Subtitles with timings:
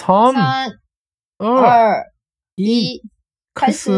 [0.00, 0.78] 三、三
[1.38, 2.04] 二、二
[2.54, 3.02] 一，一，
[3.52, 3.90] 开始。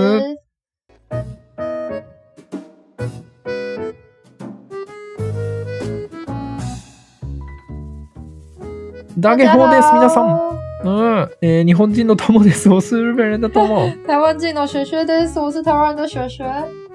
[9.18, 10.28] ダゲホーです、皆さん。
[10.28, 10.88] ん。
[10.88, 10.90] う
[11.20, 12.70] ん、えー日本人の友です。
[12.70, 13.92] 我是 日本人的友。
[14.06, 15.38] 台湾人の学学です。
[15.38, 16.42] 我是台湾的学学。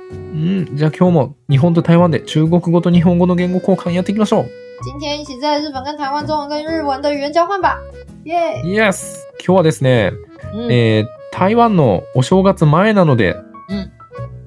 [0.10, 4.46] うん、じゃあ今日も日本と台湾で中国語と日本語の言語交換やっていきましょう。
[4.84, 7.78] 今天一起在日本跟台湾中文跟日文的语言交换吧。
[8.26, 9.18] 耶、Yes!
[9.38, 10.12] 今日はですね、
[10.56, 13.36] 嗯，えー台湾のお正月前なので、
[13.70, 13.92] うん。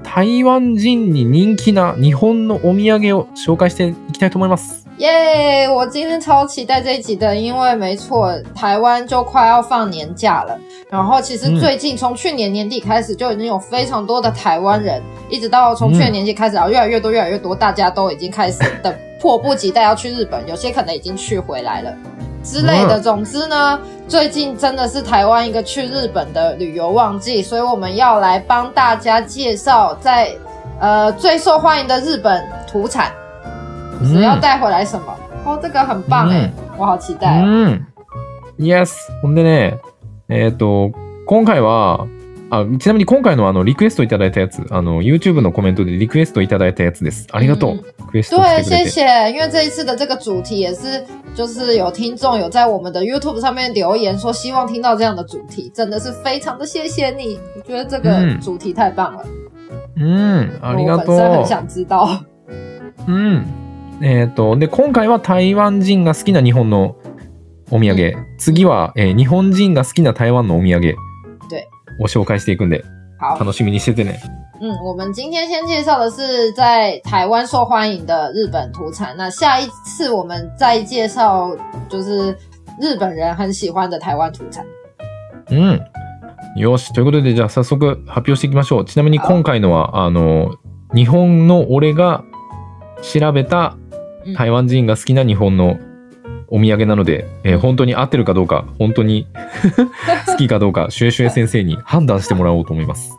[0.02, 4.84] 台湾人に人気な日本のお土産を紹介していきたいと思います。
[4.98, 10.58] 耶我今天超期待这一集的，因为没错，台湾就快要放年假了。
[10.90, 11.60] 然后其实嗯。
[11.60, 15.00] 最近从去年年底开始，就已经有非常多的台湾人，
[15.30, 21.94] 一直到从去年年底开始，然后越来越多，越来越多，大家都已经开始等迫不及待要去日本，有些可能已经去回来了
[22.43, 22.99] 之类的。
[22.99, 30.31] 嗯总之呢，最近真的是台湾一个去日本的旅游旺季，所以我们要来帮大家介绍在
[30.79, 33.11] 呃最受欢迎的日本土产。
[34.03, 35.15] 只要带回来什么？
[35.45, 37.43] 哦，这个很棒哎，我好期待哦。
[37.45, 37.85] うん。
[38.59, 38.91] Yes!
[39.23, 39.79] ほんでね、
[40.29, 40.91] えっ、と、
[41.25, 42.05] 今回は、
[42.50, 47.26] あちなみに今回のあのリクエストいただいたやつ、あの YouTube のコメントでリクエストいただいたやつです。
[47.30, 47.70] ありがとう。
[47.72, 48.90] うんクエストし对，谢てくれて。
[48.90, 51.04] 谢，因为这一次的这个主题也是，
[51.34, 59.22] 就是有听众有在我们的 YouTube 上面留言说希望听到这样的主题，真的是非常的谢谢你，我觉得这个嗯主题太棒了，
[59.96, 61.46] うん、ありがと我本身很う。
[61.46, 62.24] 想知道。
[63.06, 63.44] うん。
[64.00, 66.96] えっ、と、で、今回は台湾人が好きな日本の
[67.70, 68.14] お土産。
[68.38, 70.94] 次は、えー日本人が好きな台湾のお土産
[71.98, 72.84] 对を紹介していくんで、
[73.20, 74.20] 好，楽しみにしててね。
[74.60, 81.56] 嗯，我们今天先介绍的是在台湾受欢迎的日本土产，那下一次我们再介绍
[81.88, 82.36] 就是
[82.80, 84.64] 日本人很喜欢的台湾土产。
[85.50, 85.80] うん。
[86.56, 86.92] よし。
[86.92, 88.84] ということで、じゃあ早速発表していきましょう。
[88.84, 90.56] ちなみに今回のは、あの、
[90.94, 92.24] 日本の俺が
[93.02, 93.76] 調べた
[94.26, 95.78] うん台湾人が好きな日本の
[96.50, 99.26] お土産なので、えー本当に合ってるかどうか、本当に
[100.26, 103.10] 好きかどうか、シュエシュエ先生に判断してもらおうと思います。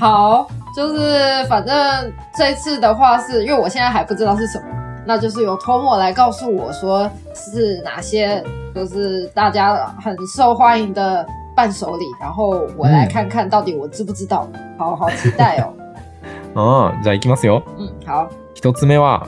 [0.00, 0.46] 好，
[0.76, 4.66] 就是反正这次的话是因为我现在还不知道是什么，
[5.06, 8.42] 那就是由托莫来告诉我说是哪些，
[8.74, 14.48] 就是大家很受欢迎的伴手礼，然后我来看看到底我知不知道。
[14.78, 15.72] 好好期待哦。
[16.56, 17.62] ああ、じゃあ行きますよ。
[17.78, 19.26] 嗯，好，一つ目は、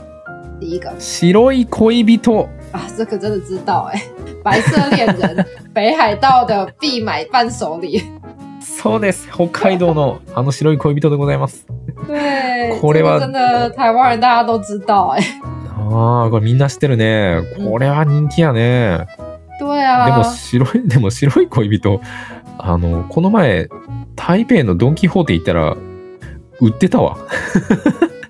[0.61, 2.49] 第一个白い恋人。
[2.73, 4.03] 啊，这个真的知道哎，
[4.43, 8.03] 白色恋人，北海道的必买伴手礼。
[8.61, 9.29] そうです。
[9.31, 11.67] 北海道のあの白い恋人でございます。
[12.07, 13.21] 对， これは
[13.71, 15.21] 台湾人大家都知道哎。
[15.89, 17.43] ああ、これみんな知ってるね。
[17.57, 19.07] これは人気やね。
[19.61, 22.01] 对啊，でも白い、 でも白い恋人、
[22.59, 23.69] あの、この前、
[24.15, 25.77] 台北のドン・キホーテ行ったら、
[26.61, 27.17] 売ってたわ。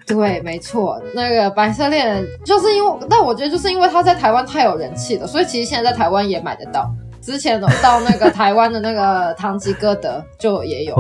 [0.07, 6.89] 对，没错，那个白色恋人就是因为，但我觉得就是因为他在台湾太有人气了，所以其实现在在台湾也买得到。
[7.21, 10.95] 之前有到那个台湾的那个唐吉诃德就也有，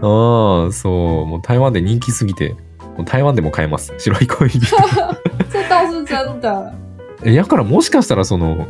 [0.00, 0.88] あ、そ
[1.22, 1.26] う。
[1.26, 2.54] もう台湾で人気すぎて、
[2.96, 3.92] もう台湾でも買えます。
[3.98, 4.60] 白い恋人。
[5.52, 6.72] 这倒是真的。
[7.24, 8.66] えやからもしかしたらその、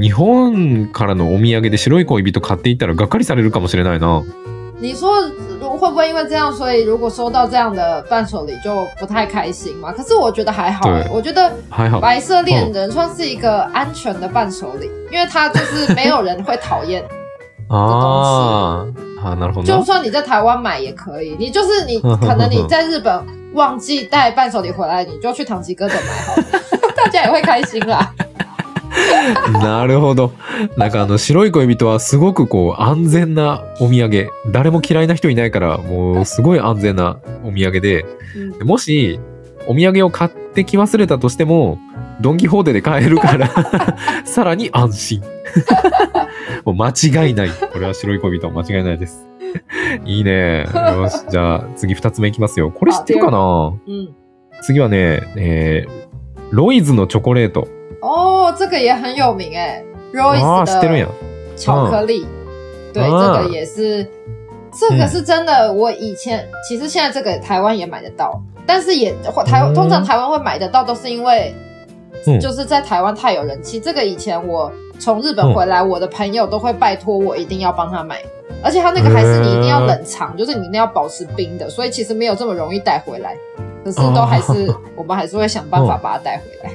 [0.00, 4.22] 日本からのお土産で白い恋人買っていったらがっかりされるかもしれないな。
[4.81, 5.21] 你说
[5.59, 9.91] 会不会因为这样，所以如果收到这样的伴手礼就不太开心嘛？
[9.91, 12.01] 可是我觉得还好、欸对，我觉得はいはい。
[12.01, 17.03] 白色恋人算是一个安全的伴手礼，因为它就是没有人会讨厌。
[17.67, 19.65] ああ、あーなるほどな。
[19.65, 23.21] 就算你在台湾买也可以，你就是你可 能你在日本
[23.53, 26.43] 忘记带伴手礼回来，你就去唐吉诃德买好了，
[26.95, 28.11] 大家也会开心啦。
[29.60, 30.32] なるほど。
[30.76, 34.30] なんかあの白い恋人はすごくこう安全なお土産。
[34.52, 38.04] 誰も嫌いな人いないからもうすごい安全なお土産で、
[38.60, 39.18] 嗯，もし
[39.66, 41.78] お土産を買ってき忘れたとしても、
[42.20, 43.48] ドンキホーテで買えるから、
[44.24, 45.22] さらに安心。
[46.64, 47.48] もう間違いない。
[47.72, 49.26] これは白い恋人は間違いないです。
[50.04, 50.66] いいね。
[50.74, 52.70] よし、じゃあ次二つ目いきますよ。
[52.70, 53.72] これ知ってるかな？
[53.88, 54.08] 嗯，
[54.62, 56.04] 次はね、えー
[56.50, 57.66] ロイズのチョコレート。
[58.03, 59.83] 哦，这个也很有名哎
[60.13, 61.11] ああ、 ，Royce 知ってるんや的。
[61.57, 62.25] 巧克力，
[62.93, 64.07] 对，啊这个也是，
[64.71, 65.71] 这个是真的。
[65.73, 69.13] 我以前其实现在这个台湾也买得到，但是也
[69.45, 71.53] 台嗯通常台湾会买得到，都是因为
[72.25, 73.79] 嗯就是在台湾太有人气。
[73.79, 78.21] 这个以前我从日本回来，我的朋友都会拜托我一定要帮他买，
[78.63, 83.35] 而且他那个还是你一定要冷藏，就是你一定要保持冰的，所以其实没有这么容易带回来。
[83.83, 86.71] 可是都还是、我们还是会想办法把它带回来。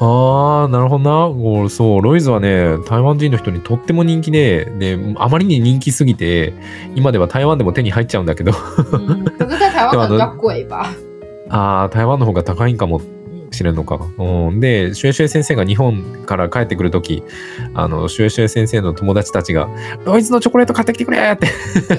[0.00, 1.68] ああ、なるほどな。
[1.68, 6.54] そう、ロイズはね、台湾人の人にとっても人気で、で、あまりに人気すぎて、
[6.94, 8.52] 今では台湾でも手に入っちゃうんだけど。
[11.48, 13.18] ああ、台湾の方が高いんかも嗯
[13.50, 14.00] しれんのか。
[14.18, 17.22] うん、で、シュエシュエ先生が日本から帰ってくるとき、
[17.74, 19.68] あの、シュエシュエ先生の友達たちが、
[20.04, 21.48] ロイズのチョコレート買ってきてくれって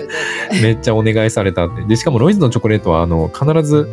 [0.61, 1.83] めっちゃお願いされたって。
[1.83, 3.89] で、しかもロイズのチョコレートは、あの、必ず、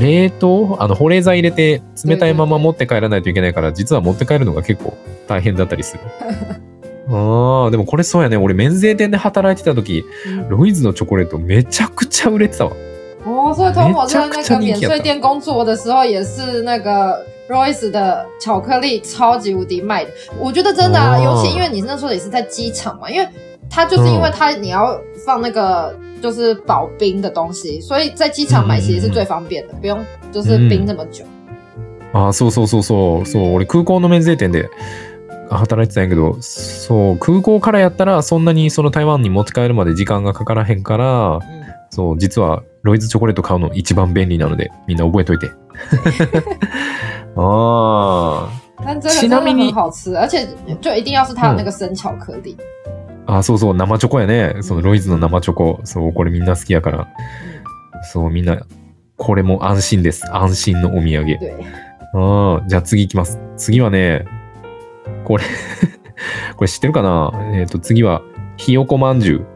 [0.00, 0.76] 冷凍？
[0.80, 4.96] あの、保冷剤入れて冷たいまま持って帰らないといけないから、実は持って帰るのが結構
[5.26, 6.00] 大変だったりする。
[7.10, 8.36] ああ、でもこれそうやね。
[8.36, 12.72] 俺、免税店で働いてた時、嗯ロイズのチョコレートめちゃくちゃ売れてたわ。
[13.24, 20.10] 哦，所以托我在那个免税店工作的时候，也是那个 Royce 的巧克力超级无敌卖的。
[20.38, 23.26] 我觉得真的、尤其因为你那时候也是在机场嘛，因为
[23.70, 31.24] 它就是因为它你要放那个就是保冰的东西，所以在机场买其实是最方便的，不用就是冰这么久。
[32.12, 33.26] ああ、そうそうそうそう。
[33.26, 34.70] そう、俺空港の免税店で
[35.50, 41.40] 働いてたんやけど、そう、空港からやったらそんなにその台湾に持ち帰るまで時間がかからへんから、嗯，
[41.90, 45.50] そう、実はロイズチョコレート買うの一番便利なので、みんな覚えといて。
[47.36, 48.48] あ
[48.84, 50.48] 但这个真好吃，而且
[50.80, 52.56] 就一定要是它的那个生巧克力。
[53.28, 54.56] あ、あ、そうそう、生チョコやね。
[54.62, 55.80] そのロイズの生チョコ。
[55.84, 57.08] そう、これみんな好きやから。
[58.12, 58.58] そう、みんな、
[59.16, 60.24] これも安心です。
[60.34, 61.38] 安心のお土産。
[61.38, 61.52] 对，
[62.14, 63.38] ああ、じゃあ次行きます。
[63.56, 64.24] 次はね、
[65.24, 65.44] これ、
[66.56, 67.32] これ知ってるかな？
[67.54, 68.22] えっ、と、次は、
[68.56, 69.46] ひよこまんじゅう。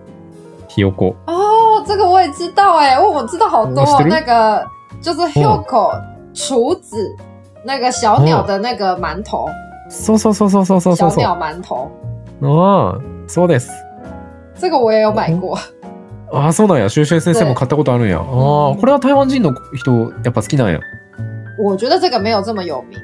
[0.68, 1.16] ひよこ。
[1.26, 4.66] 哦，这个我也知道哎、哦，我知道好多、哦我知道那个
[5.00, 6.00] 就是 Hyoko
[6.34, 7.16] 厨子
[7.64, 9.48] 那个小鸟的那个馒头，
[9.88, 11.10] そうそうそうそうそうそうそう。
[11.10, 11.90] 小鸟馒头，
[12.42, 13.00] ああ、
[13.32, 13.70] そうです。
[14.60, 15.56] 这个我也有买过。
[16.30, 16.90] ああ、そうなんや。
[16.90, 18.18] シュウシュウ先生も買ったことあるんや。
[18.18, 20.80] ああ、これは台湾人の人、やっぱ好きなんや。
[21.58, 22.98] 我觉得这个没有这么有名，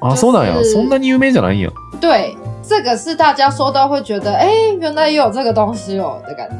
[0.00, 0.64] あそうなんや。
[0.64, 1.70] そんなに有名じゃないんや。
[2.00, 4.48] 对，这个是大家说到会觉得，哎、
[4.80, 6.54] 原来也有这个东西哦的感觉。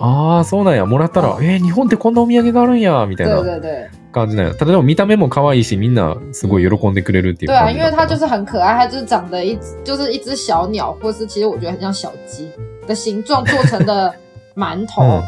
[0.00, 0.84] ああ、そうなんや。
[0.86, 4.54] もらったら、えー、日本ってこんなお土産があるんや、みたい对な对对感じなんや。
[4.54, 12.48] ただでも見た目も可愛いし、みんなすごい喜んでくれるっていう对啊，因为它就是很可爱，它就是长得一只就是一只小鸟，或是其实我觉得很像小鸡
[12.86, 14.14] 的形状做成的
[14.54, 15.20] 馒头。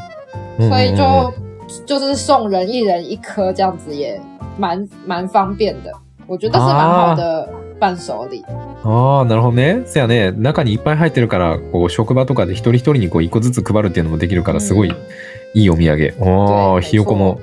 [0.59, 1.33] 所以うん就
[1.85, 4.21] 就是送人一人一颗这样子也
[4.59, 5.93] 蛮蛮方便的，
[6.27, 7.49] 我觉得是蛮好的
[7.79, 8.43] 伴手礼。
[8.85, 9.83] ああ、なるほどね。
[9.85, 14.97] そやね、中にいっぱい入ってるから、こう、職場とかで一人一人にこう、一個ずつ配るっていうのもできるから、すごい嗯
[15.55, 16.15] いいお土産。
[16.21, 17.41] ああ、对ひよこも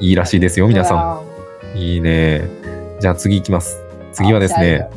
[0.00, 1.20] いいらしいですよ、皆さ
[1.74, 1.78] ん。
[1.78, 2.42] いいね。
[3.00, 3.82] じゃあ次行きます。
[4.12, 4.88] 次はですね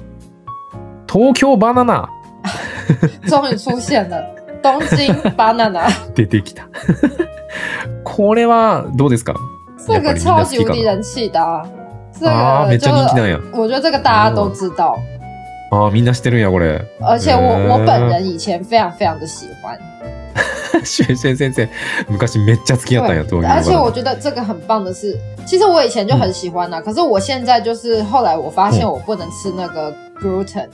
[1.12, 2.10] 東京バナナ
[3.28, 4.22] 终于出现了
[4.62, 6.68] 东京 banana， 出てきた。
[8.04, 9.36] これはどうですか？
[9.88, 11.64] 这个超级无敌人气的啊！
[12.20, 13.40] 这ああ、めっち个就ゃ人気なんや。
[13.54, 14.96] 我觉得这个大家都知道，
[15.72, 16.82] ああ、みんな知ってるんや、これ。
[17.02, 19.78] 而且我嗯我本人以前非常非常的喜欢。
[20.85, 21.69] シュエシェン先生、
[22.09, 23.55] 昔めっちゃ好きやったんや、東京对，バナナ。
[23.57, 30.69] 而且我觉得这个很棒的是，其实我以前就很喜欢啦、可是我现在就是后来我发现我不能吃那个 gluten，、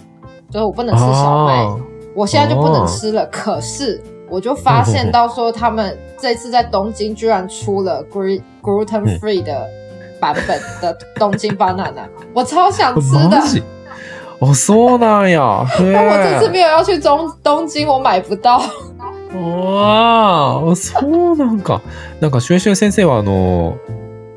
[0.51, 1.77] 就是我不能吃小麦，あ
[2.15, 3.27] 我现在就不能吃了。
[3.27, 9.67] 可是我就发现到说，他们这次在东京居然出了 glu gluten free 的
[10.21, 13.37] 版本的东京 banana，我超想吃的。
[13.37, 13.63] ーマジ
[14.39, 15.65] あ、そうなんや。
[15.65, 16.51] へ但我这次え。
[16.51, 18.63] 没有要去东东京，我买不到。
[19.34, 21.82] ああ、そうなんか。
[22.20, 23.80] なんか、シュエシュエ先生は、あの、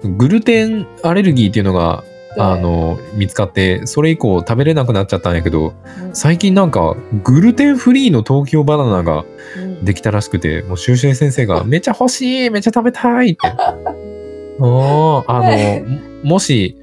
[0.04, 2.04] グルテンアレルギーっていうのが、
[2.37, 9.25] あの、見つかって、それ以降食べれなくなっちゃったんやけど、嗯最近なんか、グルテンフリーの東京バナナが
[9.57, 13.49] 嗯できたらしくて、もうシュエシュエ先生が、 めっちゃ欲しいめっちゃ食べたいって。
[13.49, 13.75] あ
[14.61, 15.83] あ、あの、
[16.23, 16.76] もし、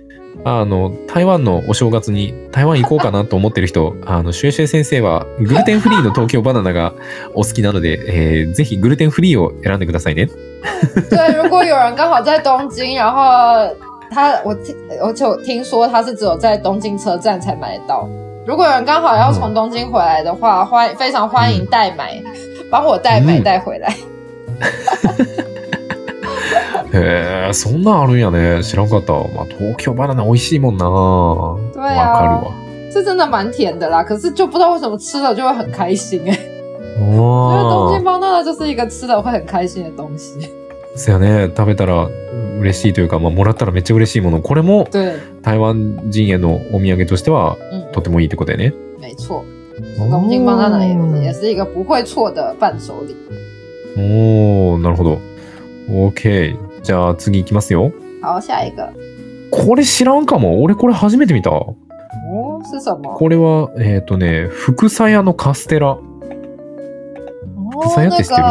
[0.44, 6.94] あの、台湾のお正月に台湾行こうかなと思ってる人、あの、シュエシュエ先生はグルテンフリーの東京バナナが
[7.36, 10.30] お好きなので、えーぜひグルテンフリーを選んでくださいね。
[11.10, 13.76] 对，如果有人刚好在东京，然后
[14.10, 18.10] 他我听，而且我听说他是只有在东京车站才买得到。
[18.48, 22.20] 如果有人刚好要从东京回来的话，欢非常欢迎代买，
[22.72, 23.96] 帮我代买嗯带回来。
[26.94, 28.64] へえ、そんなんあるんやね。
[28.64, 29.14] 知らんかった。
[29.14, 30.90] まあ、東京バナナ美味しいもんな。
[30.90, 32.52] わ对啊かるわ。
[32.92, 36.38] 是真的蛮甜的啦，可是就不知道为什么吃了就会很开心哎、
[37.00, 40.34] 因为 东あ京包娜娜就是一个吃了会很开心的东西。
[40.94, 41.50] あ、そやね。
[41.56, 42.10] 食べたら
[42.60, 44.42] 嬉しいというか、まあ、もらったらめっちゃ嬉しいもの。
[44.42, 48.74] これも对，台湾人へのお土産としては嗯，とてもいいってことやね。
[49.00, 49.44] 没错，
[49.98, 50.94] 东京包娜娜也
[51.24, 53.16] 也是一个不会错的伴手礼。
[53.96, 55.20] おー、なるほど。
[55.90, 56.56] OK。
[56.84, 57.92] じゃあ次いきますよ。
[58.22, 58.90] 好，下一个
[59.52, 60.64] これ知らんかも。
[60.64, 61.52] 俺これ初めて見た。
[61.52, 61.76] 哦，
[62.64, 63.14] 是什么？
[63.14, 65.92] これは、えっ、とね、福さ屋のカステラ。
[65.92, 66.00] 哦，
[67.96, 68.46] 山那って知ってる？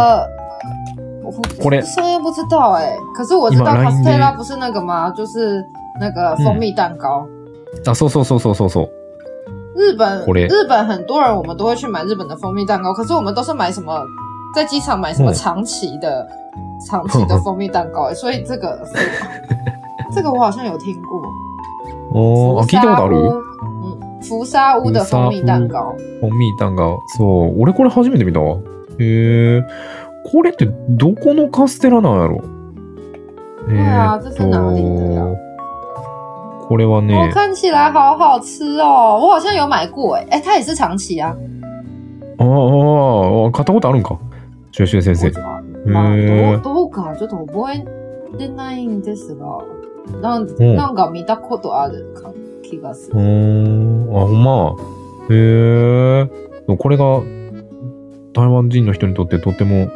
[1.63, 5.11] これ山不知道哎、可是我知道今 LINE で castella 不是那个吗？
[5.13, 5.65] 就是
[6.01, 7.27] 那个蜂蜜蛋糕。
[7.87, 8.91] あ、そうそうそうそうそうそう。
[9.77, 14.05] 日本これ日本很多人我们都会去买日本的蜂蜜蛋糕，可是我们都是买什么
[14.55, 16.27] 在机场买什么嗯长崎的、
[16.89, 18.93] 长崎的蜂蜜蛋糕、欸，所以这个是
[20.15, 21.23] 这个我好像有听过。
[22.13, 23.17] おー、あ、聞いたことある
[23.83, 25.95] 嗯，福沙屋的蜂蜜蛋糕。
[26.21, 26.99] 本ミータンが。
[27.07, 27.55] そう。
[27.63, 28.57] 俺これ初めて見たわ。
[28.99, 29.63] へえ。
[30.33, 32.43] これってどこのカステラなんやろ？
[33.71, 35.37] えあー
[36.69, 39.19] これは哦ね、看起来好好吃哦！
[39.21, 41.35] 我好像有买过哎、欸，哎、它也是长崎啊。
[42.39, 44.17] ああ、買ったことあるんか？
[44.73, 45.31] シュシュ先生。
[45.87, 49.65] まあ、どうどうかちょっと覚えてないんですが、
[50.21, 53.21] なんうんなんか見たことあるか気がすうる。
[53.21, 54.75] ーん、あ、ほんま。
[55.31, 56.29] へ
[56.69, 56.77] え。
[56.77, 57.21] これが
[58.33, 59.91] 台湾人の人にとってとても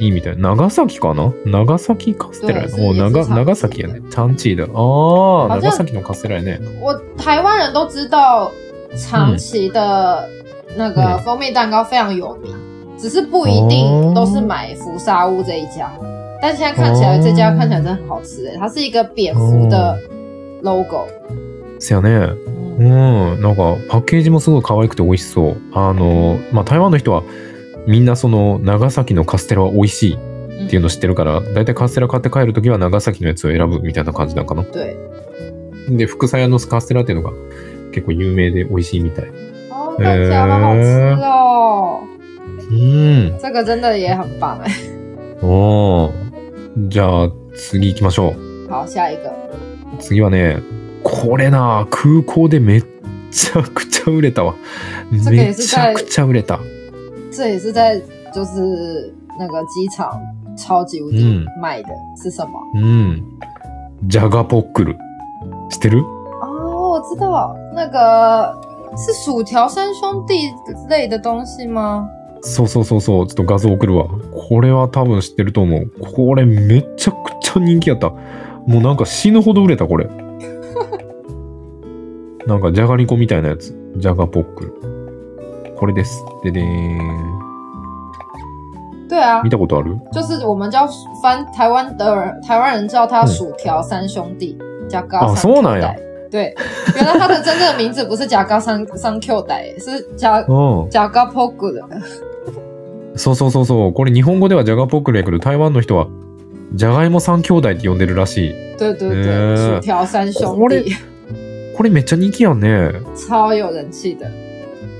[0.00, 0.36] いいみたい。
[0.36, 1.32] 長崎かな？
[1.44, 2.76] 長崎カステラやな。
[2.76, 4.00] 对お長長崎やね。
[4.10, 4.64] チャンチーだ。
[4.72, 6.60] ああ、長崎のカステラやね。
[6.80, 8.52] 我台湾人都知道
[8.96, 10.28] 长崎的
[10.76, 12.52] 那个嗯蜂蜜蛋糕非常有名，
[12.98, 15.90] 只是不一定都是买福沙屋这一家。
[16.40, 19.98] 但现在看起来这家看起来真的很好吃哎、它是一个蝙蝠的
[20.62, 21.06] logo。
[21.78, 22.34] せやね。
[22.78, 23.40] う嗯ん。
[23.40, 25.56] なんかパッケージもすごい可愛くて美味しそう。
[25.72, 27.22] あの、まあ台湾の人は
[27.86, 34.62] みんなその長崎のカステラは美味しいっていうの知ってるから、だいたいカステラ買って帰るときは長崎のやつを選ぶみたいな感じなんかな？
[34.64, 34.96] 对，
[35.96, 37.36] で、福さ屋のカステラっていうのが
[37.92, 39.24] 結構有名で美味しいみたい。
[39.70, 40.82] 哦，看起来好好吃
[41.22, 42.00] 哦。
[42.74, 43.38] うん。
[43.38, 44.70] 这个真的也很棒哎。
[45.42, 48.68] おーじゃあ次行きましょう。
[48.68, 49.32] 好，下一个。
[50.00, 50.58] 次はね、
[51.04, 52.84] これな、空港でめっ
[53.30, 54.54] ちゃくちゃ売れたわ。
[55.10, 56.58] めちゃくちゃ売れた。
[57.30, 58.00] 这也是在
[58.32, 60.20] 就是那个机场
[60.56, 61.88] 超级无敌嗯卖的、
[62.20, 62.50] 是什么？
[62.74, 63.22] うん。
[64.08, 64.96] ジャガポックル。
[65.70, 66.02] 知ってる？
[66.42, 68.52] 哦，我知道，那个
[68.96, 70.52] 是薯条三兄弟
[70.88, 72.08] 类的东西吗？
[72.46, 73.26] そうそうそうそう。
[73.26, 74.06] ちょっと画像送るわ。
[74.48, 75.90] これは多分知ってると思う。
[75.98, 78.10] これめちゃくちゃ人気やった。
[78.10, 78.18] も
[78.78, 80.06] うなんか死ぬほど売れた、これ。
[82.46, 83.74] なんかじゃがりこみたいなやつ。
[83.96, 84.74] ジャガポックル。
[85.76, 86.22] これです。
[86.44, 86.98] ででーん。
[89.08, 89.98] 对啊見，たことある？
[90.12, 90.86] 就是我们叫
[91.22, 94.58] 翻台湾的人，台湾人叫它嗯薯条三兄弟，
[94.88, 95.94] 加高啊三そうなんや。
[96.34, 96.52] 对，
[96.96, 100.90] 原来它的真正的名字不是加高三三 Q 代，是加うん。
[100.90, 101.86] 加高 p o g 的。
[103.16, 103.92] そうそうそうそう。
[103.92, 106.08] これ日本語ではジャガポックルやけど、台湾の人は
[106.74, 108.54] ジャガイモ三兄弟って呼んでるらしい。
[108.76, 110.90] 对对对，呃薯条三兄これ弟
[111.76, 112.90] これめっちゃ人気やんね。
[113.14, 114.26] 超有人气的。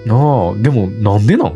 [0.07, 1.55] なあ、でもなんでなん？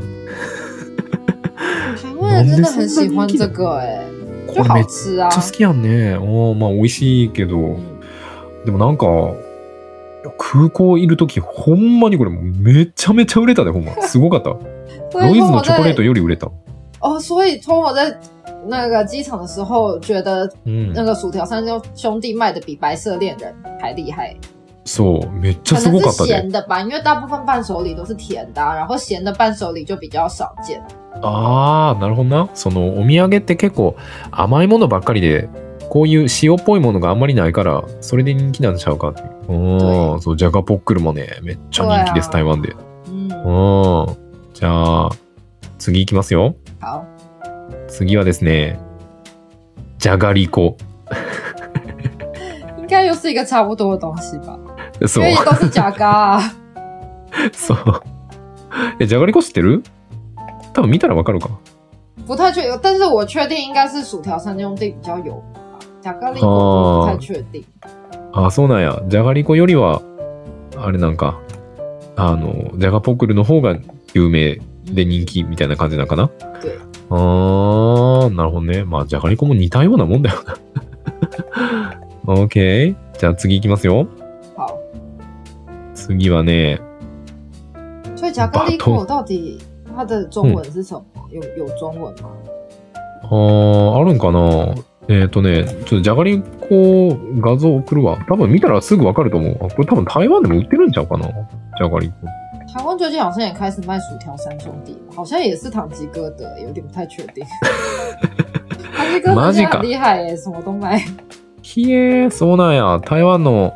[2.02, 4.04] 台湾人真的很喜欢这个哎、
[4.49, 5.28] 就好これめっちゃ。
[5.30, 6.16] 好きやんね。
[6.18, 7.76] おーまあ美味しいけど、嗯
[8.64, 9.06] でもなんか、
[10.37, 13.92] 空港いるときほんまにこれめちゃめちゃ売れたで、ほんま。
[14.02, 14.50] すごかった。
[15.10, 16.50] 所ロイズのチョコレートより売れた。
[17.00, 17.58] 哦，所以
[17.94, 18.18] 在
[18.66, 21.04] 那个机场的时候，觉得うん那。
[21.04, 24.37] 个薯条三兄兄弟卖的比白色恋人还厉害，
[24.84, 26.30] そう、めっちゃ可すごかったで。
[26.30, 30.82] 咸的吧，因为大部分伴手礼都是甜的啊、然后咸的伴手礼就比较少见。
[31.22, 32.48] ああ、なるほどな。
[32.54, 33.94] そのお土産って結構
[34.32, 35.48] 甘いものばっかりで、
[35.90, 39.28] こういう塩っぽいものがあんまりないから、それで人気なんちゃうかっていう。
[39.49, 42.76] うん、そう、ジャガポックルもね、めっちゃ人気です、对台湾で。
[43.09, 43.28] 嗯，
[44.07, 44.16] うん。
[44.52, 45.11] じゃあ、
[45.78, 46.54] 次行きますよ。
[46.80, 47.04] 好，
[47.88, 48.78] 次はですね、
[49.99, 50.76] じゃがりこ。
[52.78, 54.59] 应该又是一个差不多的东西吧，
[55.07, 56.40] そ因う为，都是假嘎、啊。
[57.52, 57.78] そう。
[58.99, 59.83] え、じゃがりこ知ってる？
[60.73, 61.50] 多分見たらわかるか。
[62.26, 65.42] 不太确，但是我确定应该是薯条三兄弟比较有
[66.12, 67.64] 名吧，巧克力我就不太确定。
[68.32, 69.02] あ、そうなんや。
[69.08, 70.02] じゃがりこよりは、
[70.76, 71.38] あれなんか、
[72.16, 73.76] あの、じゃがポックルの方が
[74.14, 76.30] 有名で人気みたいな感じなんかな？
[76.60, 76.78] 对
[77.10, 78.84] あー、なるほどね。
[78.84, 80.56] まあ、じゃがりこも似たようなもんだよな。
[82.34, 82.94] OK。
[83.18, 84.06] じゃあ次行きますよ。
[84.56, 84.78] 好，
[85.94, 86.80] 次はね、
[88.14, 89.58] 所以巧克力果到底
[89.96, 91.02] 它的中文是什么？
[91.30, 92.30] 有有中文吗？
[93.22, 94.74] あー、あるんかな？
[95.08, 98.18] えっ、とね、ちょっとじゃがりこ画像送るわ。
[98.28, 99.56] 多分見たらすぐわかると思う。
[99.64, 101.28] あこれ多分台湾でも売ってるんちゃうかな？
[101.78, 102.14] じゃがりこ。
[102.74, 107.44] 台湾最近好像也开始卖薯条三兄弟，好像也是唐吉诃德，有点不太确定。
[109.24, 111.00] 唐吉诃德很厉害耶，什么都卖。
[111.62, 113.00] ひえー、そうなんや。
[113.00, 113.72] 台湾の、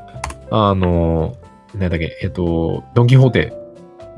[0.50, 1.32] あの、
[1.78, 3.54] なんだっけ、えっと、ドンキホーテ、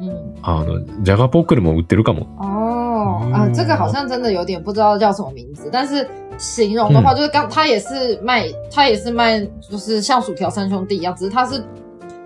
[0.01, 2.27] 嗯，あの、ジャガポックルも売ってるかも。
[2.39, 11.63] 哦，嗯啊，这个好像真的有点不知道叫什么名字，但是形容的话，就是刚它也是卖，它也是卖，就是像薯条三兄弟一样，只是它是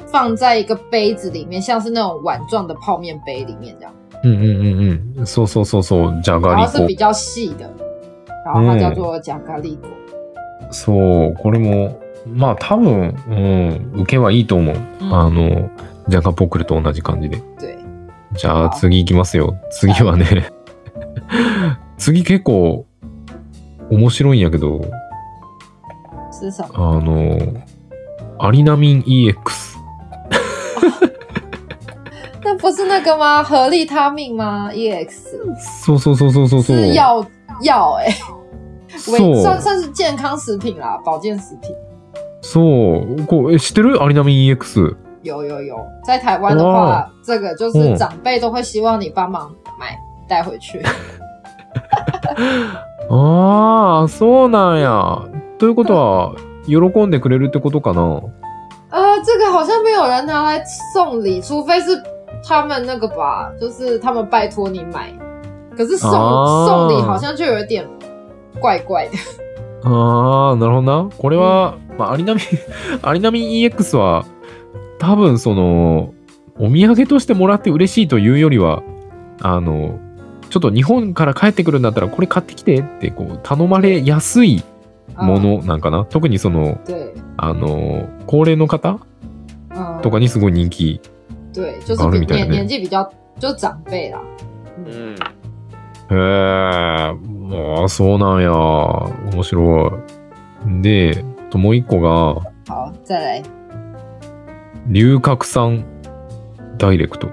[0.07, 3.93] 放在一个杯子里面，像是那种碗状的泡面杯里面这样，
[4.25, 5.27] うんうんうんうん。
[5.27, 6.95] そうそうそうそう、じゃがりこ然后是比。
[6.97, 7.71] 较细的，
[8.45, 9.89] 然后它叫做加咖喱果。
[10.71, 14.77] そう、これも、まあ多分、うん、受けはいいと思う。
[15.03, 15.71] うんあの、
[16.09, 17.37] ジャガポックルと同じ感じで。
[17.59, 17.77] 对，
[18.35, 19.55] じゃあ次行きますよ。
[19.71, 20.51] 次はね、
[21.97, 22.87] 次結構
[23.91, 24.81] 面白いんやけど？
[26.75, 27.39] あの、
[28.39, 29.35] アリナミン EX。
[32.45, 33.43] 那不是那个吗？
[33.43, 35.11] 合利他命吗？EX
[35.85, 36.77] そうそうそうそうそうそう。
[36.77, 37.25] 是药
[37.63, 38.09] 药哎，
[38.97, 39.61] そ维算う。
[39.61, 41.75] 算是健康食品啦，保健食品。
[42.41, 43.27] そう。
[43.27, 44.01] こう、え、知ってる？
[44.01, 44.95] アリナミン EX。
[45.23, 45.77] 有有有，
[46.07, 50.81] 在台湾的话，这个就是嗯长辈都会希望你帮忙买带回去。
[53.11, 55.29] ああ、そうなんや。
[55.59, 56.35] ということは、
[56.67, 58.23] 喜んでくれるってことかな？
[58.91, 60.63] 呃，这个好像没有人拿来
[60.95, 62.01] 送礼，除非是
[62.43, 65.13] 他们那个吧，就是他们拜托你买。
[65.77, 67.87] 可是送、哦送礼好像就有点
[68.61, 69.17] 怪怪的。
[69.85, 71.09] ああ、なるほどな。
[71.17, 72.45] これは、まあ、アリナミン、
[73.03, 74.25] アリナミン EX は、
[74.99, 76.13] 多分その、
[76.59, 78.83] お土産としてもらって嬉しいというよりは、
[79.41, 79.99] あの、
[80.51, 84.63] ちょっと日本から帰ってくるんだったらこれ買ってきてってこう頼まれやすい
[85.17, 89.01] ものなんかな、特にその、对，あの、高齢の方？
[89.71, 91.01] 嗯，とかにすごい人気。
[91.53, 94.21] 对，就是搞得比年比年纪比较就长辈啦。
[94.87, 95.15] 嗯，
[96.11, 98.53] へえ、まあ、そうなんや。
[98.53, 100.01] 面白
[100.79, 100.83] い。
[100.83, 102.35] で、あともう一個が、
[102.69, 103.43] 好，再来。
[104.89, 105.85] 龍角散
[106.79, 107.29] ダイレクト。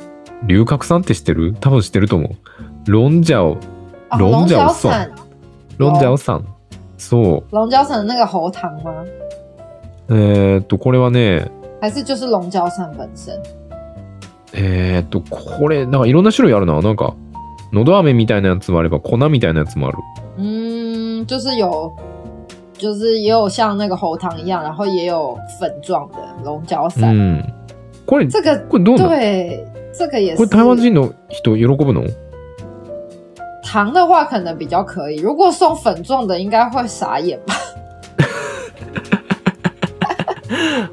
[0.47, 1.55] 龍角散って知ってる？
[1.59, 2.29] 多分知ってると思う。
[2.87, 5.11] ロンジャオ、哦龙龙角角散散，
[5.79, 6.45] ロンジャオさん。
[6.99, 9.03] そ龙角散的那个喉糖吗？
[10.07, 10.15] う。
[10.15, 11.49] えーっと、これはね、
[11.81, 13.33] 还是就是龙角散本身？
[14.53, 16.79] えーっと、これ、なんかいろんな種類あるな。
[16.79, 17.15] なんか、
[17.73, 19.97] のど飴みたいなやつもあれば、粉みたいなやつもある。
[20.37, 21.91] 嗯，就是有，
[22.77, 27.11] 就是也有像那个喉糖一样，然后也有粉状的龙角う散。
[27.11, 27.43] ん。
[28.05, 32.07] これ、这个これどう对，这个也是これ台湾人の人喜ぶの？
[33.75, 37.53] 糖的话可能比较可以，如果送粉状的，应该会傻眼吧？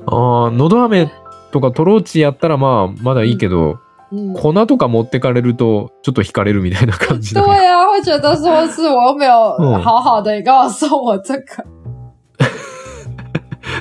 [0.06, 1.08] ああ、のど飴
[1.52, 3.78] とかトローチやったらまあ、まだいいけど、
[4.10, 7.42] 嗯，粉とか持ってかれると、ちょっと惹かれるみたいな感じだ。
[7.46, 11.64] 对啊，会觉得说是我又没有嗯好好的，你干嘛送我这个？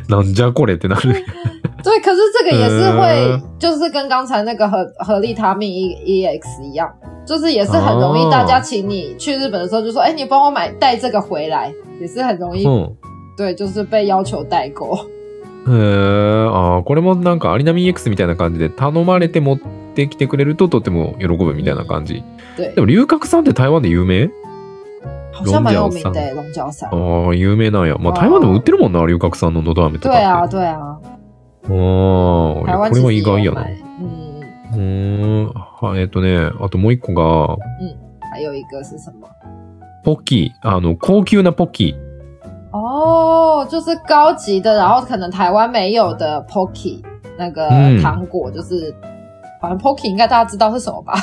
[0.09, 1.25] なんじゃこれってなる。
[1.83, 6.87] 对，可是这个也是会，嗯就是跟刚才那个合合利他命 E E X 一样，
[7.31, 12.91] 就是也是很容易，哦大家请你去日本的时候就说，哎、你帮我买带这个回来，也是很容易，うん。
[13.37, 14.97] 对，就是被要求代购。
[15.65, 19.59] へえ、ああ、これもなんかアリナミン X みたいな感じで頼まれて持っ
[19.95, 22.21] てきてくれるととても喜ぶみたいな感じ。
[22.57, 24.29] 对で，も龍角散って台湾で有名？
[25.31, 26.89] 好像蛮有名的龙角散。
[26.91, 27.95] ああ、有名なんや。
[27.97, 30.15] まあ台湾でも売ってるもんな、龍角散ののど飴とか。
[30.15, 30.99] 对啊，对啊，
[31.63, 33.61] ああ、これは意外やな。
[33.61, 33.77] 买。
[34.01, 34.41] 嗯，
[34.73, 35.20] うーん。
[35.81, 37.57] はえっとね、あともう一個が、
[38.31, 39.27] 还有一个是什么？
[40.05, 40.67] ポッキー。
[40.67, 42.11] あの、高級なポッキー。
[42.71, 47.01] 哦，就是高级的，然后可能台湾没有的 Pocky
[47.37, 48.95] 那个嗯糖果，就是
[49.59, 51.13] 反正 Pocky 应该大家知道是什么吧？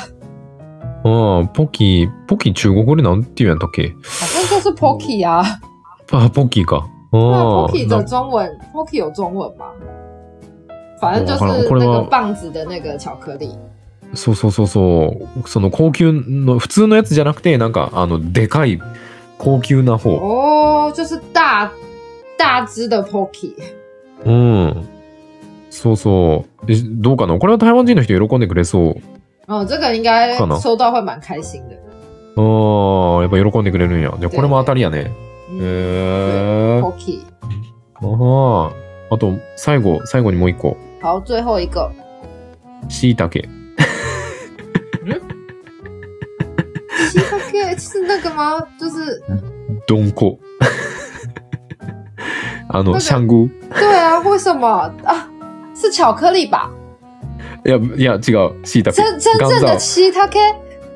[1.03, 3.95] ああ、ポッキー、ポッキー中国語でなんて言うんやったっけ？
[4.03, 5.43] 反正就是 Pocky 啊。
[6.11, 6.85] あ、ポッキーか。
[7.11, 9.71] 那ああ Pocky な的中文，Pocky 有中文吗？
[11.01, 13.57] 反正就是これは那个棒子的那个巧克力。
[14.13, 15.49] そうそうそうそう。
[15.49, 18.81] その高級の、普通のやつじゃなくて、なんか、あの、でかい、
[19.37, 20.11] 高級な方。
[20.17, 21.69] 哦，就是大
[22.37, 23.53] 大只的 Pocky。
[24.25, 24.87] うん。
[25.69, 26.71] そうそう。
[26.71, 27.37] えどうかな？
[27.37, 29.01] これは台湾人の人喜んでくれそう。
[29.47, 31.75] 哦，这个应该可能收到会蛮开心的。
[32.35, 32.41] あ
[33.19, 34.13] あ、やっぱ喜んでくれるんや。
[34.19, 35.11] じゃあこれも当たりやね。
[35.51, 36.81] 嗯，へえ。
[36.81, 37.21] Pocky。
[38.01, 38.71] あ
[39.11, 39.15] あ。
[39.15, 40.77] あと、最後、最後にもう一個。
[41.01, 41.91] 好，最后一个
[42.89, 43.47] しいたけ。
[47.10, 48.60] 西塔 K 是那个吗？
[48.78, 49.22] 就是
[49.86, 50.38] どんこ。
[52.68, 53.50] あの、なんかシャングー。
[53.78, 55.28] 对啊，为什么啊？
[55.74, 56.70] 是巧克力吧？
[57.64, 58.64] いや、いや、違う。
[58.64, 58.96] しいたけ。
[58.96, 60.38] 真真正的ガンザ西塔 K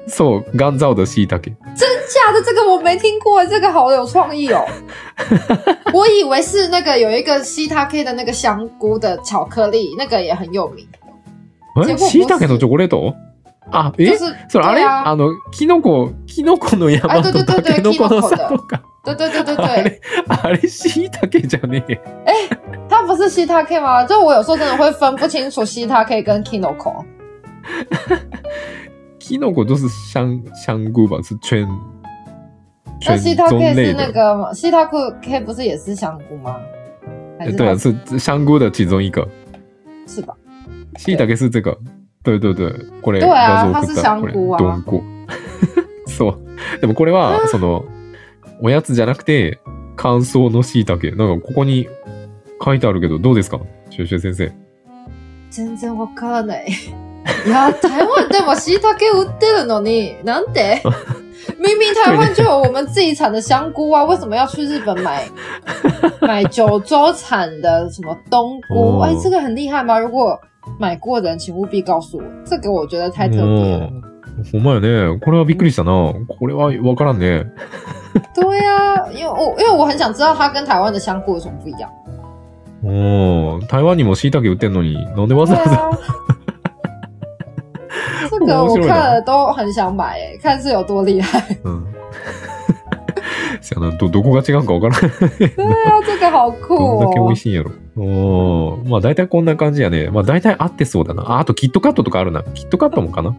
[0.09, 1.53] そう、ガンザオ的しいたけ。
[1.77, 4.65] 真假的这个我没听过，这个好有创意哦。
[5.93, 10.87] 我以为是那个有一个西塔 K 的那个香菇的巧克力，那个也很有名。
[11.77, 13.15] え椎茸のチョコレート
[13.74, 14.06] あ、え？
[14.06, 14.84] 就是それあれ？
[14.86, 18.82] あの、キノコ、キノコの山とタケノコのキノコ的里か。
[19.04, 22.00] 对对对对あ对，れ、あれ椎茸じゃねえ。
[22.88, 24.06] 它不是西塔 K 吗？
[24.06, 27.04] 就我有时候真的会分不清楚西塔 K 跟 Kinoko。
[29.20, 31.18] キノコ都是香香菇吧？
[31.22, 31.68] 是全
[33.02, 34.14] 全那西塔中 K 类是那的。
[34.14, 34.54] 个吗？
[34.54, 36.56] 西塔 K 不是也是香菇吗？
[37.40, 37.78] 对啊，它
[38.10, 39.28] 是香菇的其中一个。
[40.08, 40.34] 是吧？
[40.98, 41.78] 椎茸是这个。
[42.24, 42.74] 对对对。
[43.02, 45.04] これ对啊画像送った它是香菇啊これどんこ。
[46.08, 46.80] そう。
[46.82, 47.86] でもこれは、その、
[48.62, 49.60] おやつじゃなくて、
[49.96, 51.16] 乾燥の椎茸。
[51.16, 51.88] なんかここに
[52.64, 53.60] 書いてあるけど、どうですか？
[53.90, 54.52] シュシュ先生。
[55.50, 56.68] 全然わからない。
[57.46, 60.82] いや、台湾でも椎茸売ってるのに、なんで
[61.60, 65.24] 明明台湾就有我们自己产的香菇啊，为什么要去日本买？
[66.22, 69.00] 买九州产的什么冬菇？
[69.00, 70.00] 哦哎，这个很厉害吗？
[70.00, 70.40] 如果
[70.80, 72.24] 买过的人，请務必告诉我。
[72.46, 73.88] 这个我觉得太特别了。
[73.88, 74.04] うん
[74.52, 75.20] ほんまやね。
[75.20, 75.92] これはびっくりしたな。
[76.28, 77.46] これはわからんね。
[78.34, 81.88] 对呀、因为我因为我很想知道它跟台湾的香菇有什么不一样。
[82.84, 85.76] おー台湾にも椎茸売ってんのに、なんでわざ对わざ。
[85.76, 86.00] 啊，
[88.32, 91.56] 这个我看了都很想买，哎，看是有多厉害。
[91.64, 91.86] うん。
[93.62, 95.00] せやな、ど、どこが違うんかわからん。
[95.00, 97.36] 对啊，这个好酷哦 どんだけ美味！
[97.36, 97.70] しいんやろ。
[97.96, 100.10] おーまあ大体こんな感じやね。
[100.10, 101.24] まあ大体合ってそうだな。
[101.24, 102.44] あ、あとキットカットとかあるな。
[102.54, 103.36] キットカットもかな？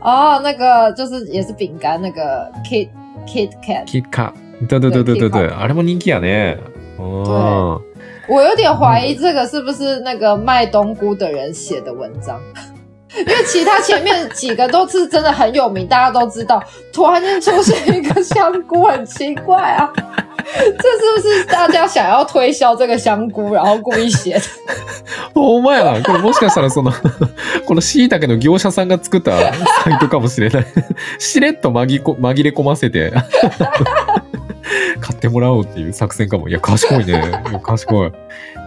[0.00, 2.88] 哦，那个就是也是饼干，那个 Kit
[3.26, 3.84] Kit Kat。
[3.86, 4.32] キッカ。
[4.68, 5.48] 对对对对对对对。
[5.48, 6.58] あれも人気やね。
[6.98, 7.80] おー
[8.28, 12.40] 我有点怀疑这个是不是那个卖冬菇的人写的文章，
[13.18, 16.62] 因为其他前面几个都是真的很有名，大家都知道。
[16.92, 19.92] 突然间出现一个香菇，很奇怪啊！
[20.54, 24.44] 这是不是大家想要推销这个香菇，然后故意写的？
[25.34, 26.02] ほんまやな。
[26.02, 26.92] これもしかしたらその、
[27.66, 29.32] この椎茸の業者さんが作った
[29.84, 30.66] サイトかもしれない。
[31.18, 33.12] しれっと紛こ 紛れ込ませて、
[35.00, 36.48] 買ってもらおうっていう作戦かも。
[36.48, 37.42] いや、賢いね。
[37.62, 38.12] 賢い。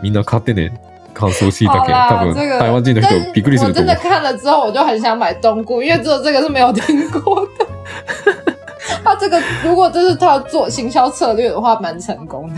[0.04, 0.74] みんな買ってね。
[1.14, 1.80] 乾燥椎茸。
[1.80, 4.12] 好啦多分、台湾人の人びっくりす我真的ると思う。
[4.12, 7.50] 看了之后，我就很想买冬菇，因为只有这个是没有听过的。
[9.06, 12.56] 他这个如果这是他做行销策略的话，蛮成功的。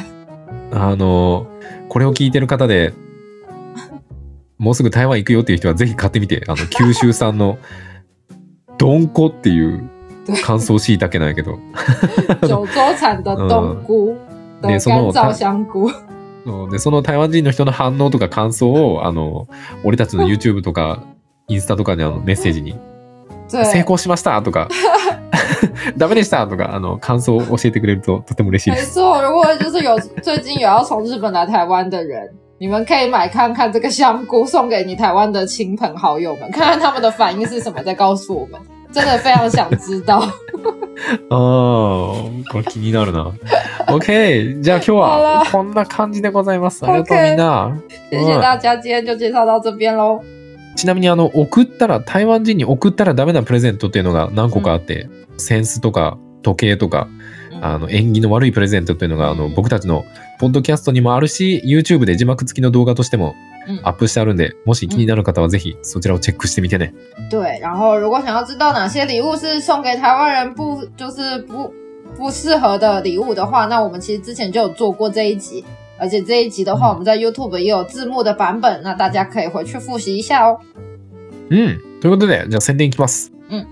[0.71, 1.45] あの、
[1.89, 2.93] これを聞いてる方で、
[4.57, 6.43] もうすぐ台湾行くよっていう人はぜひ買ってみて。
[6.47, 7.57] あの、九州産の、
[8.77, 9.89] ドンコっていう
[10.45, 11.57] 乾燥椎茸なんやけど。
[12.41, 14.15] 九州产的冬菇
[14.61, 19.49] 的干ねその燥香菇，で、その台湾人の人の反応とか感想を、あの、
[19.83, 21.03] 俺たちの YouTube とか、
[21.49, 22.77] インスタとかにあのメッセージに、对，
[23.47, 24.67] 成功しましたとか、
[25.97, 28.99] ダメでしたとか、あの、感想を教えてくれるととても嬉しいです。
[28.99, 29.21] 没错。
[29.21, 32.29] 如果就是有最近有要从日本来台湾的人，
[32.59, 38.59] 你们可以买看看这个香菇，送给你台湾的亲朋好友们，看看他们的反应是什么，再告诉我们。
[38.91, 40.23] 真的非常想知道。
[41.29, 43.31] あー、これ気になるな。
[43.87, 44.61] OK!
[44.61, 46.83] じゃあ今日好は啦こんな感じでございます。
[46.85, 47.77] ありがとうみんな。
[48.09, 50.21] 谢谢大家，今天就介绍到这边喽。
[50.77, 57.09] ちなみにあの、送ったら、台湾人に送ったらダメなプレゼントっていうのが何個かあって、センスとか時計とか、
[57.59, 60.05] あの、縁起の悪いプレゼントっていうのが、あの、僕たちの
[60.39, 63.33] ポッドキャストにもあるし、YouTube で字幕付きの動画としても
[63.67, 66.93] 嗯アップしてあるんで、もし気になる方はぜひそちらをチェックしてみてね。
[67.31, 71.73] 对，然后如果想要知道哪些礼物是送给台湾人不就是不
[72.15, 75.65] 不适合的礼物的话，那我们其实之前就有做过这一集，
[75.99, 80.59] 而且这一集的话，嗯我们在 YouTube 也有字幕的版本，那大家可以回去复习一下哦。
[81.49, 81.79] うん。
[82.01, 83.31] ということで、じゃあ宣伝いきます。
[83.49, 83.67] うん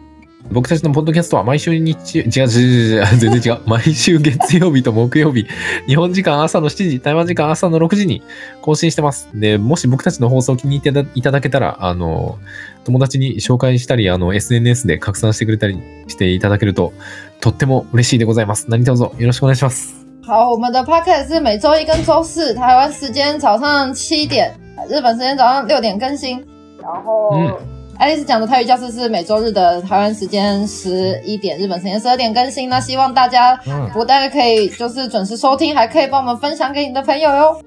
[0.51, 3.61] 僕たちのポッドキャストは毎週日、違う違う違う違う、全然違う。
[3.65, 5.47] 毎週月曜日と木曜日、
[5.88, 8.21] 日本時間朝の7時、台湾時間朝の6時に
[8.61, 9.27] 更新してます。
[9.33, 12.38] で、もし僕たちの放送を気に入っていただけたら、あの、
[12.83, 16.93] 友達に紹介したり、あの、SNS で拡散してくれたりしていただけると、
[17.41, 18.67] とっても嬉しいでございます。
[18.69, 20.05] 何卒よろしくお願いします。
[20.27, 24.51] 好，我们的 podcast 是每周一跟周四，台湾时间早上七点，
[24.89, 26.43] 日本时间早上六点更新。
[26.81, 27.55] 然后，嗯
[27.99, 32.67] 爱丽丝讲的泰语教室是每周日的台湾时间十一点，日本时间十二点更新。
[32.67, 33.91] 那希望大家うん。
[33.91, 37.61] 不但可以就是准时收听，还可以帮我们分享给你的朋友哟。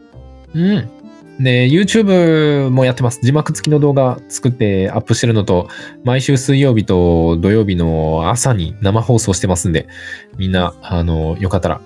[0.53, 0.89] うん。
[1.39, 3.21] で、YouTube もやってます。
[3.23, 5.69] 字幕付きの動画作ってアップしてるのと、
[6.03, 9.87] 毎週水曜日と土曜日の朝に生放送してますんで、
[10.37, 11.81] みんな、あの、よかったら、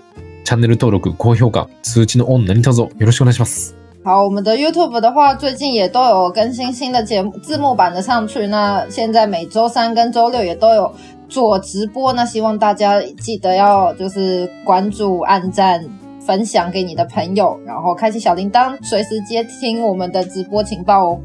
[0.45, 3.75] チャンネル登録、高評価、通知のオン何卒よろしくお願いします。
[4.05, 8.49] 好，我们的 YouTube 的话，最近也都有更新新的节目字幕版的上去。
[8.49, 10.93] 那现在每周三跟周六也都有
[11.29, 15.89] 做直播，那希望大家记得要就是关注、按赞、
[16.21, 21.21] 分享给你的朋友，然后开启小铃铛，随时接听我们的直播情报哦。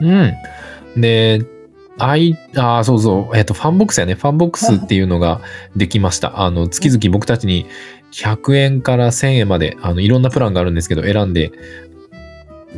[0.00, 0.32] うん。
[0.96, 1.44] で、
[1.98, 4.14] あい、あーそうそう、えっ、と、ファンボックスやね。
[4.14, 5.40] ファンボックスっていうのが
[5.74, 6.42] できました。
[6.42, 7.66] あの、月々僕たちに
[8.12, 11.52] 100円から1000円まで、あの、いろんなプランがあるんですけど、選んで、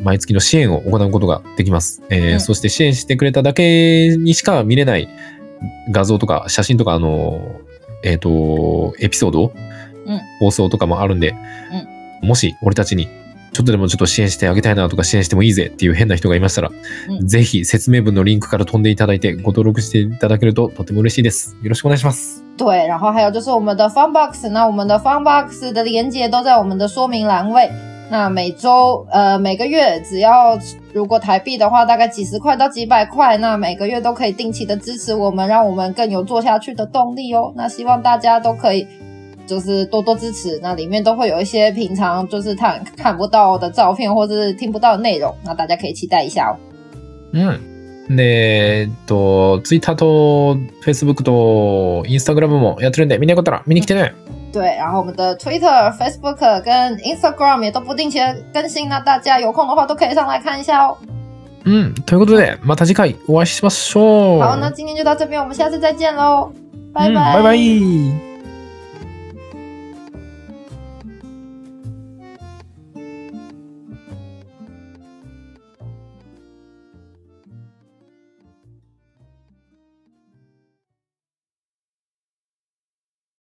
[0.02, 2.02] 毎月の支援を行うことができます。
[2.10, 2.40] えーうん。
[2.40, 5.08] そして支援してくれただけにしか見れない
[5.90, 7.60] 画像とか写真とか、あの、
[8.04, 9.52] えっ、と、エピソード、
[10.06, 10.20] うん。
[10.40, 11.34] 放送とかもあるんで、
[12.22, 13.08] もし俺たちに
[13.58, 16.70] ちょっとでもちょっと支援してあげたいなとか支援してもいいぜっていう変な人がいましたら、
[17.08, 21.56] うんぜひ説明文のリンクから飛んでいただいてご登録していただけるととても嬉しいです。
[21.60, 22.44] よろしくお願いします。
[22.56, 27.68] 对，然后还有就是我们的 Funbox，那我们的 Funbox 的连接都在我们的说明栏位。
[28.10, 30.56] 那每周呃每个月只要
[30.92, 37.52] 如果台币的话，大概几十块到几百块，那每个月都可以定期的支持我们，让我们更有做下去的动力哦。
[37.56, 38.86] 那希望大家都可以
[39.48, 46.54] 就是多多支持，那里面都会有一些平常就是看看不到的照片或者是听不到的内容，那大家可以期待一下哦。
[47.32, 47.58] うん。
[48.10, 54.12] で、えっと、Twitter と Facebook と Instagram もやってるんで、みんなよかったら見に来てね。
[54.50, 60.96] 对，然后我们的 Twitter、Facebook 跟 Instagram 也都不定期的更新，那大家有空的话都可以上来看一下哦。
[61.64, 61.94] うん。
[62.06, 62.16] とい。
[62.16, 63.46] うことで、また次回お会い。
[63.46, 64.40] しましょう。
[64.40, 66.50] 好，那今天就到这边，我们下次再见喽，
[66.94, 68.27] 拜うん拜，バイバイ。